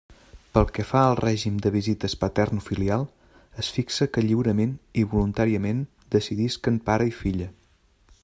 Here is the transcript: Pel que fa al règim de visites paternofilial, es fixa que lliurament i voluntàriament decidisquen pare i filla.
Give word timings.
Pel 0.53 0.63
que 0.75 0.83
fa 0.91 1.01
al 1.07 1.17
règim 1.19 1.57
de 1.65 1.71
visites 1.75 2.15
paternofilial, 2.23 3.05
es 3.65 3.69
fixa 3.75 4.07
que 4.15 4.25
lliurament 4.27 4.73
i 5.01 5.03
voluntàriament 5.13 5.83
decidisquen 6.19 6.81
pare 6.89 7.11
i 7.13 7.17
filla. 7.23 7.51